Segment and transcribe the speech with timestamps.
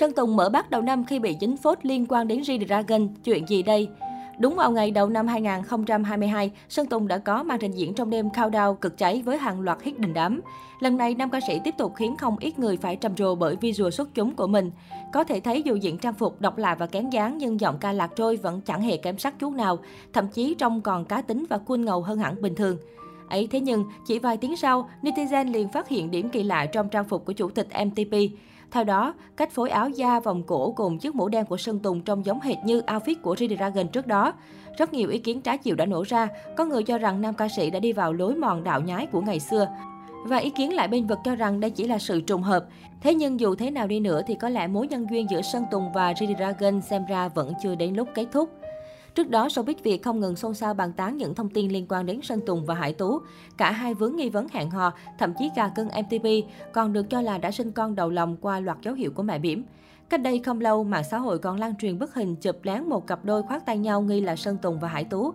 [0.00, 3.08] Sơn Tùng mở bát đầu năm khi bị dính phốt liên quan đến G-Dragon.
[3.24, 3.88] Chuyện gì đây?
[4.38, 8.28] Đúng vào ngày đầu năm 2022, Sơn Tùng đã có màn trình diễn trong đêm
[8.28, 10.40] countdown cực cháy với hàng loạt hit đình đám.
[10.80, 13.56] Lần này, nam ca sĩ tiếp tục khiến không ít người phải trầm trồ bởi
[13.56, 14.70] visual xuất chúng của mình.
[15.12, 17.92] Có thể thấy dù diện trang phục độc lạ và kén dáng nhưng giọng ca
[17.92, 19.78] lạc trôi vẫn chẳng hề kém sắc chút nào,
[20.12, 22.76] thậm chí trông còn cá tính và cool ngầu hơn hẳn bình thường.
[23.28, 26.88] Ấy thế nhưng, chỉ vài tiếng sau, netizen liền phát hiện điểm kỳ lạ trong
[26.88, 28.14] trang phục của chủ tịch MTP.
[28.74, 32.00] Theo đó, cách phối áo da vòng cổ cùng chiếc mũ đen của Sơn Tùng
[32.00, 34.32] trông giống hệt như outfit của G-Dragon trước đó.
[34.78, 37.48] Rất nhiều ý kiến trái chiều đã nổ ra, có người cho rằng nam ca
[37.48, 39.68] sĩ đã đi vào lối mòn đạo nhái của ngày xưa.
[40.24, 42.64] Và ý kiến lại bên vực cho rằng đây chỉ là sự trùng hợp.
[43.00, 45.64] Thế nhưng dù thế nào đi nữa thì có lẽ mối nhân duyên giữa Sơn
[45.70, 48.50] Tùng và G-Dragon xem ra vẫn chưa đến lúc kết thúc.
[49.14, 52.06] Trước đó, showbiz Việt không ngừng xôn xao bàn tán những thông tin liên quan
[52.06, 53.20] đến Sơn Tùng và Hải Tú.
[53.56, 56.26] Cả hai vướng nghi vấn hẹn hò, thậm chí gà cưng MTV,
[56.72, 59.38] còn được cho là đã sinh con đầu lòng qua loạt dấu hiệu của mẹ
[59.38, 59.64] bỉm.
[60.08, 63.06] Cách đây không lâu, mạng xã hội còn lan truyền bức hình chụp lén một
[63.06, 65.32] cặp đôi khoác tay nhau nghi là Sơn Tùng và Hải Tú.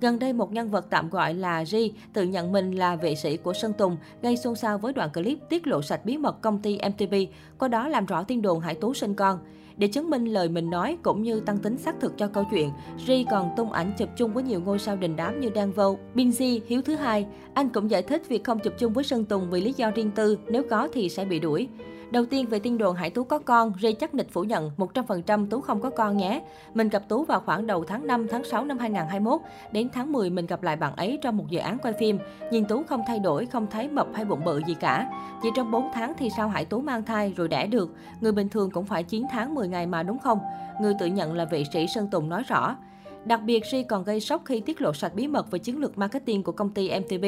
[0.00, 3.36] Gần đây, một nhân vật tạm gọi là Ri tự nhận mình là vệ sĩ
[3.36, 6.58] của Sơn Tùng, gây xôn xao với đoạn clip tiết lộ sạch bí mật công
[6.58, 7.14] ty MTV,
[7.58, 9.38] qua đó làm rõ tin đồn Hải Tú sinh con.
[9.76, 12.70] Để chứng minh lời mình nói cũng như tăng tính xác thực cho câu chuyện,
[13.06, 15.98] Ri còn tung ảnh chụp chung với nhiều ngôi sao đình đám như Đan Vâu,
[16.14, 17.26] Binz, Hiếu thứ hai.
[17.54, 20.10] Anh cũng giải thích việc không chụp chung với Sơn Tùng vì lý do riêng
[20.10, 21.68] tư, nếu có thì sẽ bị đuổi.
[22.10, 25.48] Đầu tiên về tin đồn Hải Tú có con, Ray chắc nịch phủ nhận 100%
[25.48, 26.42] Tú không có con nhé.
[26.74, 29.40] Mình gặp Tú vào khoảng đầu tháng 5, tháng 6 năm 2021.
[29.72, 32.18] Đến tháng 10 mình gặp lại bạn ấy trong một dự án quay phim.
[32.50, 35.10] Nhìn Tú không thay đổi, không thấy mập hay bụng bự gì cả.
[35.42, 37.94] Chỉ trong 4 tháng thì sao Hải Tú mang thai rồi đẻ được.
[38.20, 40.38] Người bình thường cũng phải 9 tháng 10 ngày mà đúng không?
[40.80, 42.76] Người tự nhận là vệ sĩ Sơn Tùng nói rõ.
[43.24, 45.98] Đặc biệt, Ri còn gây sốc khi tiết lộ sạch bí mật về chiến lược
[45.98, 47.24] marketing của công ty MTB.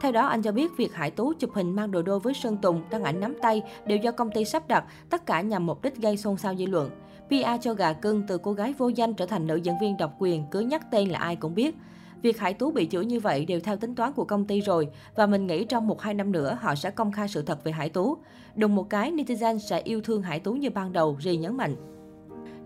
[0.00, 2.56] Theo đó, anh cho biết việc Hải Tú chụp hình mang đồ đôi với Sơn
[2.56, 5.82] Tùng, đăng ảnh nắm tay đều do công ty sắp đặt, tất cả nhằm mục
[5.82, 6.90] đích gây xôn xao dư luận.
[7.28, 10.14] PR cho gà cưng từ cô gái vô danh trở thành nữ diễn viên độc
[10.18, 11.76] quyền, cứ nhắc tên là ai cũng biết.
[12.22, 14.88] Việc Hải Tú bị chửi như vậy đều theo tính toán của công ty rồi
[15.14, 17.88] và mình nghĩ trong 1-2 năm nữa họ sẽ công khai sự thật về Hải
[17.88, 18.16] Tú.
[18.56, 21.76] Đùng một cái, netizen sẽ yêu thương Hải Tú như ban đầu, Ri nhấn mạnh.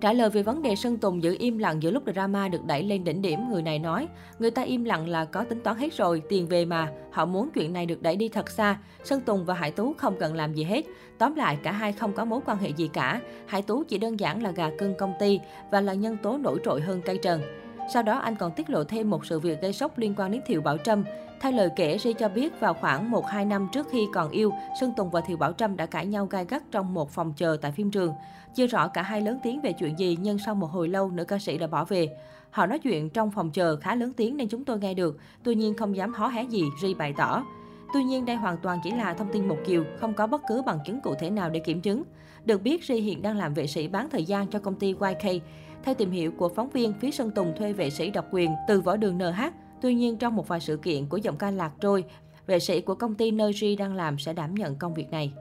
[0.02, 2.82] Trả lời về vấn đề Sơn Tùng giữ im lặng giữa lúc drama được đẩy
[2.82, 4.08] lên đỉnh điểm, người này nói,
[4.38, 7.48] người ta im lặng là có tính toán hết rồi, tiền về mà, họ muốn
[7.54, 8.78] chuyện này được đẩy đi thật xa.
[9.04, 10.84] Sơn Tùng và Hải Tú không cần làm gì hết.
[11.18, 13.20] Tóm lại, cả hai không có mối quan hệ gì cả.
[13.46, 15.40] Hải Tú chỉ đơn giản là gà cưng công ty
[15.70, 17.61] và là nhân tố nổi trội hơn cây trần.
[17.92, 20.42] Sau đó anh còn tiết lộ thêm một sự việc gây sốc liên quan đến
[20.46, 21.04] Thiệu Bảo Trâm.
[21.40, 24.92] Theo lời kể, Ri cho biết vào khoảng 1-2 năm trước khi còn yêu, Sơn
[24.96, 27.72] Tùng và Thiệu Bảo Trâm đã cãi nhau gai gắt trong một phòng chờ tại
[27.72, 28.12] phim trường.
[28.54, 31.24] Chưa rõ cả hai lớn tiếng về chuyện gì nhưng sau một hồi lâu nữ
[31.24, 32.16] ca sĩ đã bỏ về.
[32.50, 35.54] Họ nói chuyện trong phòng chờ khá lớn tiếng nên chúng tôi nghe được, tuy
[35.54, 37.44] nhiên không dám hó hé gì, Ri bày tỏ.
[37.94, 40.62] Tuy nhiên, đây hoàn toàn chỉ là thông tin một chiều, không có bất cứ
[40.62, 42.02] bằng chứng cụ thể nào để kiểm chứng.
[42.44, 45.42] Được biết, Ri hiện đang làm vệ sĩ bán thời gian cho công ty YK.
[45.84, 48.80] Theo tìm hiểu của phóng viên, phía Sơn Tùng thuê vệ sĩ độc quyền từ
[48.80, 49.42] võ đường NH.
[49.80, 52.04] Tuy nhiên, trong một vài sự kiện của giọng ca lạc trôi,
[52.46, 55.32] vệ sĩ của công ty Nergy đang làm sẽ đảm nhận công việc này.